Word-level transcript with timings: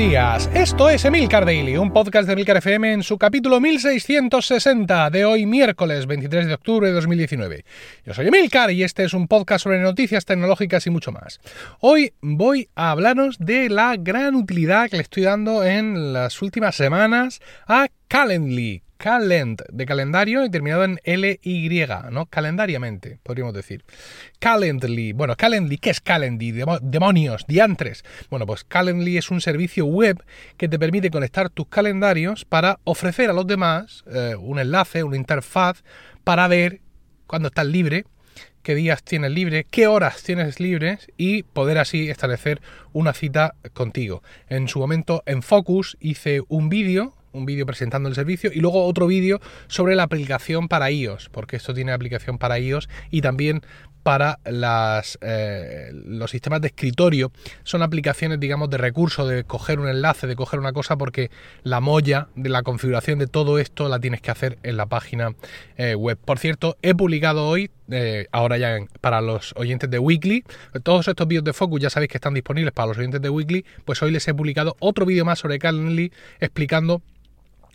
días, 0.00 0.48
esto 0.54 0.88
es 0.88 1.04
Emilcar 1.04 1.44
Daily, 1.44 1.76
un 1.76 1.92
podcast 1.92 2.26
de 2.26 2.32
Emilcar 2.32 2.56
FM 2.56 2.90
en 2.90 3.02
su 3.02 3.18
capítulo 3.18 3.60
1660 3.60 5.10
de 5.10 5.26
hoy 5.26 5.44
miércoles 5.44 6.06
23 6.06 6.46
de 6.46 6.54
octubre 6.54 6.88
de 6.88 6.94
2019. 6.94 7.66
Yo 8.06 8.14
soy 8.14 8.28
Emilcar 8.28 8.70
y 8.70 8.82
este 8.82 9.04
es 9.04 9.12
un 9.12 9.28
podcast 9.28 9.64
sobre 9.64 9.78
noticias 9.78 10.24
tecnológicas 10.24 10.86
y 10.86 10.90
mucho 10.90 11.12
más. 11.12 11.38
Hoy 11.80 12.14
voy 12.22 12.70
a 12.74 12.92
hablaros 12.92 13.36
de 13.40 13.68
la 13.68 13.96
gran 13.98 14.36
utilidad 14.36 14.88
que 14.88 14.96
le 14.96 15.02
estoy 15.02 15.24
dando 15.24 15.64
en 15.64 16.14
las 16.14 16.40
últimas 16.40 16.76
semanas 16.76 17.42
a 17.66 17.88
Calendly, 18.08 18.82
Calend, 19.00 19.62
de 19.72 19.86
calendario 19.86 20.44
y 20.44 20.50
terminado 20.50 20.84
en 20.84 21.00
LY, 21.06 21.86
¿no? 22.10 22.26
Calendariamente, 22.26 23.18
podríamos 23.22 23.54
decir. 23.54 23.82
Calendly, 24.38 25.14
bueno, 25.14 25.36
Calendly, 25.36 25.78
¿qué 25.78 25.88
es 25.88 26.02
Calendly? 26.02 26.52
Demonios, 26.82 27.46
diantres. 27.48 28.04
Bueno, 28.28 28.44
pues 28.44 28.62
Calendly 28.62 29.16
es 29.16 29.30
un 29.30 29.40
servicio 29.40 29.86
web 29.86 30.22
que 30.58 30.68
te 30.68 30.78
permite 30.78 31.10
conectar 31.10 31.48
tus 31.48 31.66
calendarios 31.68 32.44
para 32.44 32.78
ofrecer 32.84 33.30
a 33.30 33.32
los 33.32 33.46
demás 33.46 34.04
eh, 34.06 34.36
un 34.38 34.58
enlace, 34.58 35.02
una 35.02 35.16
interfaz, 35.16 35.82
para 36.22 36.46
ver 36.46 36.82
cuándo 37.26 37.48
estás 37.48 37.64
libre, 37.64 38.04
qué 38.62 38.74
días 38.74 39.02
tienes 39.02 39.30
libre, 39.30 39.64
qué 39.70 39.86
horas 39.86 40.22
tienes 40.22 40.60
libres 40.60 41.10
y 41.16 41.44
poder 41.44 41.78
así 41.78 42.10
establecer 42.10 42.60
una 42.92 43.14
cita 43.14 43.54
contigo. 43.72 44.22
En 44.50 44.68
su 44.68 44.78
momento 44.78 45.22
en 45.24 45.40
Focus 45.40 45.96
hice 46.00 46.42
un 46.48 46.68
vídeo 46.68 47.14
un 47.32 47.46
vídeo 47.46 47.66
presentando 47.66 48.08
el 48.08 48.14
servicio 48.14 48.50
y 48.52 48.60
luego 48.60 48.84
otro 48.84 49.06
vídeo 49.06 49.40
sobre 49.68 49.94
la 49.96 50.04
aplicación 50.04 50.68
para 50.68 50.90
iOS, 50.90 51.28
porque 51.30 51.56
esto 51.56 51.74
tiene 51.74 51.92
aplicación 51.92 52.38
para 52.38 52.58
iOS 52.58 52.88
y 53.10 53.20
también 53.20 53.62
para 54.02 54.38
las, 54.44 55.18
eh, 55.20 55.90
los 55.92 56.30
sistemas 56.30 56.60
de 56.60 56.68
escritorio. 56.68 57.32
Son 57.64 57.82
aplicaciones, 57.82 58.40
digamos, 58.40 58.70
de 58.70 58.78
recurso, 58.78 59.26
de 59.26 59.44
coger 59.44 59.78
un 59.78 59.88
enlace, 59.88 60.26
de 60.26 60.36
coger 60.36 60.58
una 60.58 60.72
cosa, 60.72 60.96
porque 60.96 61.30
la 61.62 61.80
molla 61.80 62.28
de 62.34 62.48
la 62.48 62.62
configuración 62.62 63.18
de 63.18 63.26
todo 63.26 63.58
esto 63.58 63.88
la 63.88 64.00
tienes 64.00 64.20
que 64.20 64.30
hacer 64.30 64.58
en 64.62 64.76
la 64.76 64.86
página 64.86 65.34
eh, 65.76 65.94
web. 65.94 66.18
Por 66.24 66.38
cierto, 66.38 66.76
he 66.82 66.94
publicado 66.94 67.46
hoy, 67.46 67.70
eh, 67.90 68.26
ahora 68.32 68.56
ya 68.58 68.78
para 69.00 69.20
los 69.20 69.52
oyentes 69.56 69.90
de 69.90 69.98
Weekly, 69.98 70.44
todos 70.82 71.08
estos 71.08 71.26
vídeos 71.26 71.44
de 71.44 71.52
Focus 71.52 71.80
ya 71.80 71.90
sabéis 71.90 72.10
que 72.10 72.18
están 72.18 72.34
disponibles 72.34 72.72
para 72.72 72.88
los 72.88 72.98
oyentes 72.98 73.20
de 73.20 73.28
Weekly, 73.28 73.64
pues 73.84 74.02
hoy 74.02 74.10
les 74.10 74.26
he 74.28 74.34
publicado 74.34 74.76
otro 74.80 75.04
vídeo 75.04 75.24
más 75.24 75.40
sobre 75.40 75.58
Calendly 75.58 76.12
explicando 76.40 77.02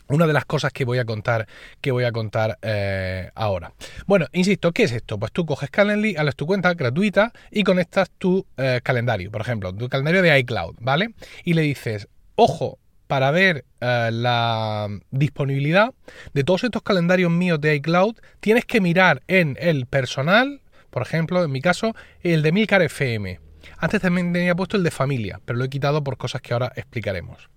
una 0.07 0.27
de 0.27 0.33
las 0.33 0.45
cosas 0.45 0.71
que 0.71 0.85
voy 0.85 0.99
a 0.99 1.05
contar, 1.05 1.47
que 1.81 1.91
voy 1.91 2.03
a 2.03 2.11
contar 2.11 2.57
eh, 2.61 3.29
ahora. 3.35 3.73
Bueno, 4.05 4.27
insisto, 4.33 4.71
¿qué 4.71 4.83
es 4.83 4.91
esto? 4.91 5.17
Pues 5.17 5.31
tú 5.31 5.45
coges 5.45 5.69
Calendly, 5.69 6.15
haces 6.15 6.35
tu 6.35 6.45
cuenta 6.45 6.73
gratuita 6.73 7.33
y 7.51 7.63
conectas 7.63 8.09
tu 8.17 8.45
eh, 8.57 8.81
calendario, 8.83 9.31
por 9.31 9.41
ejemplo, 9.41 9.73
tu 9.73 9.89
calendario 9.89 10.21
de 10.21 10.37
iCloud, 10.39 10.75
¿vale? 10.79 11.13
Y 11.43 11.53
le 11.53 11.61
dices, 11.61 12.07
ojo, 12.35 12.79
para 13.07 13.31
ver 13.31 13.65
eh, 13.81 14.09
la 14.11 14.87
disponibilidad 15.11 15.93
de 16.33 16.43
todos 16.43 16.63
estos 16.63 16.81
calendarios 16.81 17.31
míos 17.31 17.61
de 17.61 17.75
iCloud, 17.75 18.15
tienes 18.39 18.65
que 18.65 18.81
mirar 18.81 19.21
en 19.27 19.57
el 19.59 19.85
personal, 19.85 20.61
por 20.89 21.01
ejemplo, 21.01 21.43
en 21.43 21.51
mi 21.51 21.61
caso, 21.61 21.95
el 22.21 22.41
de 22.41 22.51
Milcar 22.51 22.81
FM. 22.81 23.44
Antes 23.77 24.01
también 24.01 24.33
tenía 24.33 24.55
puesto 24.55 24.77
el 24.77 24.83
de 24.83 24.91
familia, 24.91 25.39
pero 25.45 25.57
lo 25.57 25.65
he 25.65 25.69
quitado 25.69 26.03
por 26.03 26.17
cosas 26.17 26.41
que 26.41 26.53
ahora 26.53 26.71
explicaremos. 26.75 27.49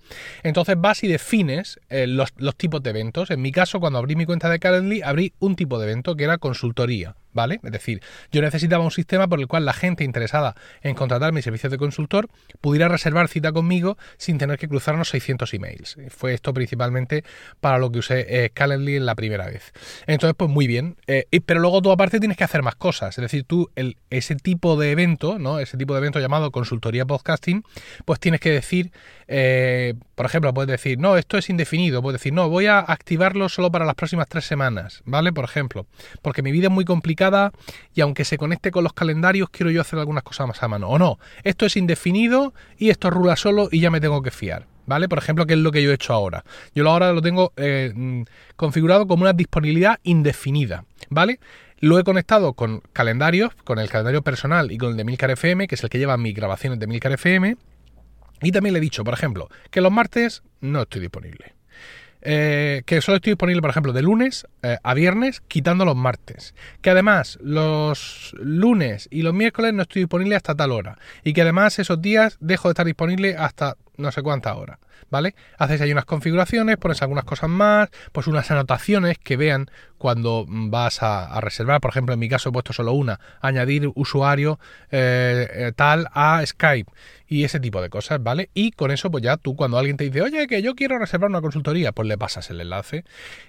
Entonces 0.42 0.76
vas 0.78 1.02
y 1.04 1.08
defines 1.08 1.80
eh, 1.88 2.06
los, 2.06 2.32
tipos 2.56 2.82
de 2.82 2.90
eventos. 2.90 3.30
En 3.30 3.42
mi 3.42 3.52
caso, 3.52 3.80
cuando 3.80 3.98
abrí 3.98 4.16
mi 4.16 4.26
cuenta 4.26 4.48
de 4.48 4.58
Calendly, 4.58 5.02
abrí 5.02 5.34
un 5.38 5.56
tipo 5.56 5.78
de 5.78 5.86
evento 5.86 6.16
que 6.16 6.24
era 6.24 6.38
consultoría, 6.38 7.14
¿vale? 7.38 7.60
Es 7.62 7.70
decir, 7.70 8.02
yo 8.32 8.42
necesitaba 8.42 8.82
un 8.82 8.90
sistema 8.90 9.28
por 9.28 9.38
el 9.38 9.46
cual 9.46 9.64
la 9.64 9.72
gente 9.72 10.02
interesada 10.02 10.56
en 10.82 10.96
contratar 10.96 11.32
mis 11.32 11.44
servicios 11.44 11.70
de 11.70 11.78
consultor 11.78 12.28
pudiera 12.60 12.88
reservar 12.88 13.28
cita 13.28 13.52
conmigo 13.52 13.96
sin 14.16 14.38
tener 14.38 14.58
que 14.58 14.66
cruzarnos 14.66 15.08
600 15.10 15.54
emails. 15.54 15.96
Fue 16.08 16.34
esto 16.34 16.52
principalmente 16.52 17.22
para 17.60 17.78
lo 17.78 17.92
que 17.92 18.00
usé 18.00 18.26
eh, 18.28 18.50
Calendly 18.50 18.96
en 18.96 19.06
la 19.06 19.14
primera 19.14 19.46
vez. 19.46 19.72
Entonces, 20.08 20.34
pues 20.36 20.50
muy 20.50 20.66
bien. 20.66 20.96
Eh, 21.06 21.26
pero 21.46 21.60
luego 21.60 21.80
tú 21.80 21.92
aparte 21.92 22.18
tienes 22.18 22.36
que 22.36 22.42
hacer 22.42 22.64
más 22.64 22.74
cosas. 22.74 23.16
Es 23.16 23.22
decir, 23.22 23.44
tú 23.44 23.70
ese 24.10 24.34
tipo 24.34 24.76
de 24.76 24.90
evento, 24.90 25.38
¿no? 25.38 25.60
Ese 25.60 25.76
tipo 25.76 25.94
de 25.94 26.00
evento 26.00 26.18
llamado 26.18 26.50
consultoría 26.50 27.06
podcasting, 27.06 27.62
pues 28.04 28.18
tienes 28.18 28.40
que 28.40 28.50
decir 28.50 28.90
por 30.18 30.26
ejemplo, 30.26 30.52
puedes 30.54 30.70
decir, 30.70 30.98
no, 30.98 31.16
esto 31.16 31.36
es 31.38 31.50
indefinido. 31.50 32.02
Puedes 32.02 32.20
decir, 32.20 32.32
no, 32.32 32.48
voy 32.48 32.66
a 32.66 32.80
activarlo 32.80 33.48
solo 33.48 33.70
para 33.70 33.84
las 33.84 33.94
próximas 33.94 34.26
tres 34.26 34.46
semanas, 34.46 35.02
¿vale? 35.04 35.32
Por 35.32 35.44
ejemplo, 35.44 35.86
porque 36.22 36.42
mi 36.42 36.50
vida 36.50 36.66
es 36.66 36.72
muy 36.72 36.84
complicada 36.84 37.27
y 37.94 38.00
aunque 38.00 38.24
se 38.24 38.38
conecte 38.38 38.70
con 38.70 38.84
los 38.84 38.92
calendarios, 38.92 39.50
quiero 39.50 39.70
yo 39.70 39.80
hacer 39.80 39.98
algunas 39.98 40.22
cosas 40.22 40.48
más 40.48 40.62
a 40.62 40.68
mano. 40.68 40.88
O 40.88 40.98
no, 40.98 41.18
esto 41.44 41.66
es 41.66 41.76
indefinido 41.76 42.54
y 42.78 42.90
esto 42.90 43.10
rula 43.10 43.36
solo 43.36 43.68
y 43.70 43.80
ya 43.80 43.90
me 43.90 44.00
tengo 44.00 44.22
que 44.22 44.30
fiar. 44.30 44.66
¿Vale? 44.86 45.06
Por 45.06 45.18
ejemplo, 45.18 45.44
¿qué 45.44 45.52
es 45.52 45.58
lo 45.58 45.70
que 45.70 45.82
yo 45.82 45.90
he 45.90 45.94
hecho 45.94 46.14
ahora? 46.14 46.44
Yo 46.74 46.88
ahora 46.88 47.12
lo 47.12 47.20
tengo 47.20 47.52
eh, 47.56 47.92
mm, 47.94 48.22
configurado 48.56 49.06
como 49.06 49.20
una 49.22 49.34
disponibilidad 49.34 49.98
indefinida, 50.02 50.86
¿vale? 51.10 51.40
Lo 51.78 51.98
he 51.98 52.04
conectado 52.04 52.54
con 52.54 52.80
calendarios, 52.94 53.54
con 53.64 53.78
el 53.78 53.90
calendario 53.90 54.22
personal 54.22 54.72
y 54.72 54.78
con 54.78 54.92
el 54.92 54.96
de 54.96 55.04
Milcar 55.04 55.30
FM, 55.30 55.68
que 55.68 55.74
es 55.74 55.84
el 55.84 55.90
que 55.90 55.98
lleva 55.98 56.16
mis 56.16 56.34
grabaciones 56.34 56.78
de 56.78 56.86
Milcar 56.86 57.12
FM, 57.12 57.56
y 58.40 58.50
también 58.50 58.72
le 58.72 58.78
he 58.78 58.80
dicho, 58.80 59.04
por 59.04 59.12
ejemplo, 59.12 59.48
que 59.70 59.82
los 59.82 59.92
martes 59.92 60.42
no 60.60 60.82
estoy 60.82 61.02
disponible. 61.02 61.57
Eh, 62.22 62.82
que 62.86 63.00
solo 63.00 63.16
estoy 63.16 63.32
disponible, 63.32 63.60
por 63.60 63.70
ejemplo, 63.70 63.92
de 63.92 64.02
lunes 64.02 64.46
eh, 64.62 64.76
a 64.82 64.94
viernes, 64.94 65.42
quitando 65.48 65.84
los 65.84 65.96
martes. 65.96 66.54
Que 66.80 66.90
además 66.90 67.38
los 67.40 68.34
lunes 68.38 69.08
y 69.10 69.22
los 69.22 69.34
miércoles 69.34 69.72
no 69.74 69.82
estoy 69.82 70.02
disponible 70.02 70.36
hasta 70.36 70.54
tal 70.54 70.72
hora. 70.72 70.98
Y 71.24 71.32
que 71.32 71.42
además 71.42 71.78
esos 71.78 72.00
días 72.02 72.36
dejo 72.40 72.68
de 72.68 72.72
estar 72.72 72.86
disponible 72.86 73.36
hasta 73.36 73.76
no 73.98 74.12
sé 74.12 74.22
cuánta 74.22 74.54
hora. 74.54 74.78
¿Vale? 75.10 75.34
Haces 75.58 75.80
ahí 75.80 75.92
unas 75.92 76.04
configuraciones, 76.04 76.76
pones 76.76 77.00
algunas 77.02 77.24
cosas 77.24 77.48
más, 77.48 77.88
pues 78.12 78.26
unas 78.26 78.50
anotaciones 78.50 79.16
que 79.18 79.36
vean 79.36 79.70
cuando 79.96 80.44
vas 80.48 81.02
a, 81.02 81.40
reservar. 81.40 81.80
Por 81.80 81.90
ejemplo, 81.90 82.14
en 82.14 82.20
mi 82.20 82.28
caso 82.28 82.48
he 82.48 82.52
puesto 82.52 82.72
solo 82.72 82.92
una, 82.92 83.20
añadir 83.40 83.90
usuario 83.94 84.58
eh, 84.90 85.72
tal 85.76 86.08
a 86.12 86.44
Skype 86.44 86.90
y 87.26 87.44
ese 87.44 87.60
tipo 87.60 87.80
de 87.80 87.90
cosas, 87.90 88.22
¿vale? 88.22 88.50
Y 88.54 88.72
con 88.72 88.90
eso, 88.90 89.10
pues 89.10 89.22
ya 89.22 89.36
tú 89.36 89.56
cuando 89.56 89.78
alguien 89.78 89.96
te 89.96 90.04
dice, 90.04 90.22
oye, 90.22 90.46
que 90.46 90.62
yo 90.62 90.74
quiero 90.74 90.98
reservar 90.98 91.30
una 91.30 91.40
consultoría, 91.40 91.92
pues 91.92 92.08
le 92.08 92.18
pasas 92.18 92.50
el 92.50 92.60
enlace. 92.60 93.04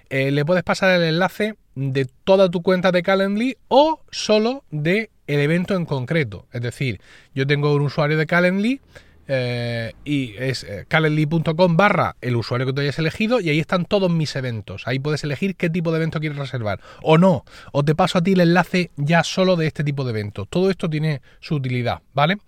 Eh, 0.08 0.30
le 0.30 0.44
puedes 0.44 0.62
pasar 0.62 0.90
el 0.90 1.02
enlace 1.02 1.56
de 1.74 2.06
toda 2.24 2.50
tu 2.50 2.62
cuenta 2.62 2.92
de 2.92 3.02
Calendly 3.02 3.56
o 3.68 4.02
solo 4.10 4.64
de 4.70 5.10
el 5.26 5.40
evento 5.40 5.74
en 5.74 5.86
concreto. 5.86 6.46
Es 6.52 6.60
decir, 6.60 7.00
yo 7.34 7.46
tengo 7.46 7.74
un 7.74 7.82
usuario 7.82 8.18
de 8.18 8.26
Calendly 8.26 8.80
eh, 9.32 9.92
y 10.04 10.34
es 10.38 10.64
eh, 10.64 10.86
calendly.com 10.88 11.76
barra 11.76 12.16
el 12.20 12.34
usuario 12.34 12.66
que 12.66 12.72
tú 12.72 12.80
hayas 12.80 12.98
elegido 12.98 13.38
y 13.38 13.48
ahí 13.48 13.60
están 13.60 13.84
todos 13.84 14.10
mis 14.10 14.34
eventos. 14.34 14.82
Ahí 14.86 14.98
puedes 14.98 15.22
elegir 15.22 15.54
qué 15.54 15.70
tipo 15.70 15.92
de 15.92 15.98
evento 15.98 16.18
quieres 16.18 16.36
reservar 16.36 16.80
o 17.00 17.16
no. 17.16 17.44
O 17.70 17.84
te 17.84 17.94
paso 17.94 18.18
a 18.18 18.22
ti 18.22 18.32
el 18.32 18.40
enlace 18.40 18.90
ya 18.96 19.22
solo 19.22 19.54
de 19.54 19.68
este 19.68 19.84
tipo 19.84 20.02
de 20.02 20.10
evento. 20.10 20.46
Todo 20.46 20.68
esto 20.68 20.90
tiene 20.90 21.22
su 21.38 21.54
utilidad, 21.54 22.00
¿vale? 22.12 22.38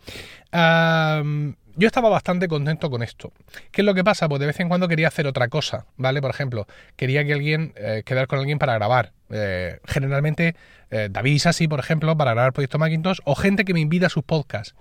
Yo 1.76 1.86
estaba 1.86 2.08
bastante 2.08 2.48
contento 2.48 2.90
con 2.90 3.02
esto. 3.02 3.32
¿Qué 3.70 3.82
es 3.82 3.84
lo 3.84 3.94
que 3.94 4.04
pasa? 4.04 4.28
Pues 4.28 4.40
de 4.40 4.46
vez 4.46 4.60
en 4.60 4.68
cuando 4.68 4.88
quería 4.88 5.08
hacer 5.08 5.26
otra 5.26 5.48
cosa, 5.48 5.86
¿vale? 5.96 6.20
Por 6.20 6.30
ejemplo, 6.30 6.66
quería 6.96 7.24
que 7.24 7.32
alguien, 7.32 7.72
eh, 7.76 8.02
quedar 8.04 8.26
con 8.26 8.38
alguien 8.38 8.58
para 8.58 8.74
grabar. 8.74 9.12
Eh, 9.30 9.78
generalmente, 9.86 10.54
eh, 10.90 11.08
David 11.10 11.32
Isasi, 11.32 11.68
por 11.68 11.80
ejemplo, 11.80 12.16
para 12.16 12.32
grabar 12.34 12.52
Proyecto 12.52 12.78
Macintosh, 12.78 13.18
o 13.24 13.34
gente 13.34 13.64
que 13.64 13.74
me 13.74 13.80
invita 13.80 14.06
a 14.06 14.10
sus 14.10 14.24
podcasts. 14.24 14.74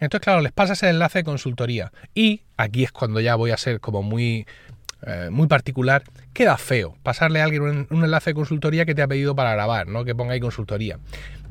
Entonces, 0.00 0.24
claro, 0.24 0.40
les 0.40 0.52
pasas 0.52 0.82
el 0.82 0.90
enlace 0.90 1.20
de 1.20 1.24
consultoría. 1.24 1.92
Y 2.14 2.42
aquí 2.56 2.84
es 2.84 2.92
cuando 2.92 3.20
ya 3.20 3.34
voy 3.34 3.50
a 3.50 3.56
ser 3.56 3.80
como 3.80 4.02
muy 4.02 4.46
muy 5.30 5.46
particular, 5.46 6.02
queda 6.32 6.58
feo 6.58 6.96
pasarle 7.04 7.40
a 7.40 7.44
alguien 7.44 7.62
un, 7.62 7.86
un, 7.88 8.04
enlace 8.04 8.30
de 8.30 8.34
consultoría 8.34 8.84
que 8.84 8.96
te 8.96 9.02
ha 9.02 9.06
pedido 9.06 9.36
para 9.36 9.52
grabar, 9.52 9.86
¿no? 9.86 10.04
Que 10.04 10.12
ponga 10.12 10.32
ahí 10.32 10.40
consultoría. 10.40 10.98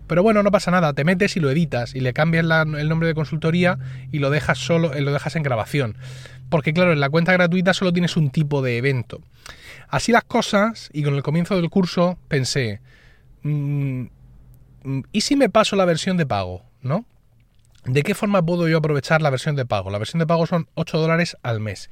Pero 0.08 0.24
bueno, 0.24 0.42
no 0.44 0.52
pasa 0.52 0.72
nada, 0.72 0.94
te 0.94 1.04
metes 1.04 1.36
y 1.38 1.40
lo 1.40 1.50
editas 1.50 1.96
y 1.96 2.00
le 2.00 2.14
cambias 2.14 2.46
el 2.46 2.90
nombre 2.90 3.08
de 3.08 3.14
consultoría 3.14 3.78
y 4.12 4.20
lo 4.20 4.30
dejas 4.30 4.58
solo, 4.58 4.94
lo 4.94 5.12
dejas 5.12 5.36
en 5.36 5.44
grabación. 5.44 5.98
Porque 6.50 6.74
claro, 6.74 6.94
en 6.94 7.00
la 7.00 7.10
cuenta 7.10 7.34
gratuita 7.34 7.74
solo 7.74 7.92
tienes 7.92 8.16
un 8.16 8.30
tipo 8.30 8.62
de 8.62 8.78
evento. 8.78 9.22
Así 9.90 10.12
las 10.12 10.24
cosas, 10.24 10.90
y 10.94 11.04
con 11.04 11.16
el 11.16 11.24
comienzo 11.24 11.56
del 11.56 11.70
curso 11.70 12.18
pensé, 12.28 12.82
mm, 13.44 14.06
mm, 14.84 15.02
¿y 15.12 15.22
si 15.22 15.36
me 15.36 15.50
paso 15.50 15.76
la 15.76 15.86
versión 15.86 16.18
de 16.18 16.26
pago? 16.26 16.64
¿No? 16.82 17.06
¿De 17.86 18.04
qué 18.04 18.16
forma 18.16 18.46
puedo 18.46 18.68
yo 18.68 18.78
aprovechar 18.80 19.22
la 19.22 19.30
versión 19.30 19.56
de 19.56 19.66
pago? 19.66 19.90
La 19.90 19.98
versión 19.98 20.20
de 20.20 20.28
pago 20.28 20.46
son 20.46 20.68
8 20.74 20.98
dólares 20.98 21.38
al 21.42 21.62
mes. 21.62 21.90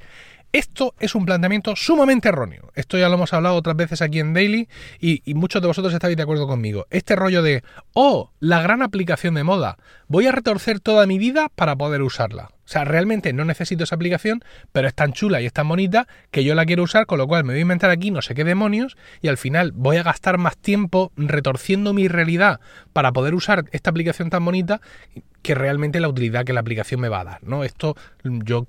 Esto 0.56 0.94
es 0.98 1.14
un 1.14 1.26
planteamiento 1.26 1.76
sumamente 1.76 2.30
erróneo. 2.30 2.72
Esto 2.74 2.96
ya 2.96 3.10
lo 3.10 3.16
hemos 3.16 3.34
hablado 3.34 3.56
otras 3.56 3.76
veces 3.76 4.00
aquí 4.00 4.20
en 4.20 4.32
Daily 4.32 4.70
y, 4.98 5.34
muchos 5.34 5.60
de 5.60 5.68
vosotros 5.68 5.92
estáis 5.92 6.16
de 6.16 6.22
acuerdo 6.22 6.46
conmigo. 6.46 6.86
Este 6.88 7.14
rollo 7.14 7.42
de, 7.42 7.62
oh, 7.92 8.30
la 8.40 8.62
gran 8.62 8.80
aplicación 8.80 9.34
de 9.34 9.44
moda, 9.44 9.76
voy 10.08 10.26
a 10.26 10.32
retorcer 10.32 10.80
toda 10.80 11.06
mi 11.06 11.18
vida 11.18 11.50
para 11.54 11.76
poder 11.76 12.00
usarla. 12.00 12.52
O 12.64 12.68
sea, 12.68 12.86
realmente 12.86 13.34
no 13.34 13.44
necesito 13.44 13.84
esa 13.84 13.96
aplicación, 13.96 14.42
pero 14.72 14.88
es 14.88 14.94
tan 14.94 15.12
chula 15.12 15.42
y 15.42 15.46
es 15.46 15.52
tan 15.52 15.68
bonita 15.68 16.08
que 16.30 16.42
yo 16.42 16.54
la 16.54 16.64
quiero 16.64 16.84
usar, 16.84 17.04
con 17.04 17.18
lo 17.18 17.26
cual 17.26 17.44
me 17.44 17.52
voy 17.52 17.58
a 17.58 17.62
inventar 17.62 17.90
aquí 17.90 18.10
no 18.10 18.22
sé 18.22 18.34
qué 18.34 18.42
demonios 18.42 18.96
y 19.20 19.28
al 19.28 19.36
final 19.36 19.72
voy 19.72 19.98
a 19.98 20.04
gastar 20.04 20.38
más 20.38 20.56
tiempo 20.56 21.12
retorciendo 21.18 21.92
mi 21.92 22.08
realidad 22.08 22.60
para 22.94 23.12
poder 23.12 23.34
usar 23.34 23.66
esta 23.72 23.90
aplicación 23.90 24.30
tan 24.30 24.42
bonita 24.42 24.80
que 25.46 25.54
realmente 25.54 26.00
la 26.00 26.08
utilidad 26.08 26.44
que 26.44 26.52
la 26.52 26.58
aplicación 26.58 27.00
me 27.00 27.08
va 27.08 27.20
a 27.20 27.24
dar. 27.24 27.44
¿no? 27.44 27.62
Esto 27.62 27.94
yo 28.24 28.66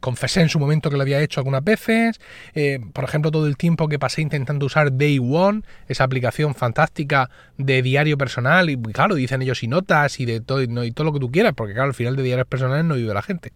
confesé 0.00 0.42
en 0.42 0.50
su 0.50 0.58
momento 0.58 0.90
que 0.90 0.96
lo 0.96 1.02
había 1.02 1.18
hecho 1.22 1.40
algunas 1.40 1.64
veces. 1.64 2.20
Eh, 2.54 2.78
por 2.92 3.04
ejemplo, 3.04 3.30
todo 3.30 3.46
el 3.46 3.56
tiempo 3.56 3.88
que 3.88 3.98
pasé 3.98 4.20
intentando 4.20 4.66
usar 4.66 4.94
Day 4.98 5.18
One, 5.18 5.62
esa 5.88 6.04
aplicación 6.04 6.54
fantástica 6.54 7.30
de 7.56 7.80
diario 7.80 8.18
personal, 8.18 8.68
y 8.68 8.76
claro, 8.76 9.14
dicen 9.14 9.40
ellos 9.40 9.62
y 9.62 9.66
notas 9.66 10.20
y 10.20 10.26
de 10.26 10.42
todo, 10.42 10.62
y 10.62 10.92
todo 10.92 11.06
lo 11.06 11.14
que 11.14 11.20
tú 11.20 11.32
quieras, 11.32 11.54
porque 11.56 11.72
claro, 11.72 11.88
al 11.88 11.94
final 11.94 12.16
de 12.16 12.22
diarios 12.22 12.46
personales 12.48 12.84
no 12.84 12.96
vive 12.96 13.14
la 13.14 13.22
gente. 13.22 13.52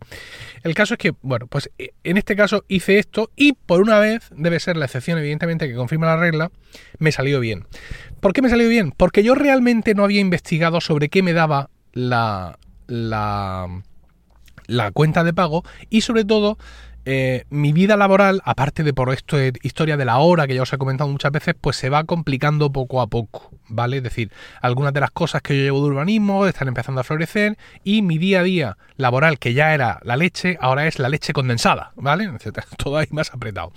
El 0.62 0.74
caso 0.74 0.94
es 0.94 0.98
que, 0.98 1.12
bueno, 1.20 1.48
pues 1.48 1.70
eh, 1.76 1.90
en 2.02 2.16
este 2.16 2.34
caso 2.34 2.64
hice 2.66 2.98
esto 2.98 3.30
y 3.36 3.52
por 3.52 3.82
una 3.82 3.98
vez, 3.98 4.30
debe 4.34 4.58
ser 4.58 4.78
la 4.78 4.86
excepción, 4.86 5.18
evidentemente, 5.18 5.68
que 5.68 5.74
confirma 5.74 6.06
la 6.06 6.16
regla, 6.16 6.50
me 6.98 7.12
salió 7.12 7.40
bien. 7.40 7.66
¿Por 8.20 8.32
qué 8.32 8.40
me 8.40 8.48
salió 8.48 8.70
bien? 8.70 8.94
Porque 8.96 9.22
yo 9.22 9.34
realmente 9.34 9.94
no 9.94 10.02
había 10.02 10.22
investigado 10.22 10.80
sobre 10.80 11.10
qué 11.10 11.22
me 11.22 11.34
daba 11.34 11.68
la, 11.98 12.58
la, 12.86 13.82
cuenta 14.92 15.24
de 15.24 15.34
pago 15.34 15.64
y 15.90 16.02
sobre 16.02 16.24
todo 16.24 16.58
eh, 17.04 17.44
mi 17.48 17.72
vida 17.72 17.96
laboral, 17.96 18.40
aparte 18.44 18.84
de 18.84 18.92
por 18.92 19.12
esto 19.12 19.38
historia 19.62 19.96
de 19.96 20.04
la 20.04 20.18
hora 20.18 20.46
que 20.46 20.54
ya 20.54 20.62
os 20.62 20.72
he 20.72 20.78
comentado 20.78 21.10
muchas 21.10 21.32
veces, 21.32 21.54
pues 21.58 21.76
se 21.76 21.88
va 21.88 22.04
complicando 22.04 22.70
poco 22.70 23.00
a 23.00 23.06
poco, 23.06 23.50
¿vale? 23.68 23.96
Es 23.96 24.02
decir, 24.02 24.30
algunas 24.60 24.92
de 24.92 25.00
las 25.00 25.10
cosas 25.10 25.40
que 25.42 25.56
yo 25.56 25.62
llevo 25.62 25.80
de 25.80 25.86
urbanismo 25.86 26.46
están 26.46 26.68
empezando 26.68 27.00
a 27.00 27.04
florecer 27.04 27.56
y 27.82 28.02
mi 28.02 28.18
día 28.18 28.40
a 28.40 28.42
día 28.42 28.76
laboral, 28.96 29.38
que 29.38 29.54
ya 29.54 29.74
era 29.74 30.00
la 30.02 30.16
leche, 30.16 30.58
ahora 30.60 30.86
es 30.86 30.98
la 30.98 31.08
leche 31.08 31.32
condensada, 31.32 31.92
¿vale? 31.96 32.30
Todo 32.76 32.98
ahí 32.98 33.08
más 33.10 33.32
apretado. 33.32 33.72